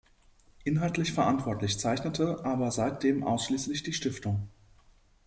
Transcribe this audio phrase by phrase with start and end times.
[0.63, 4.47] Inhaltlich verantwortlich zeichnete aber seitdem ausschließlich die Stiftung.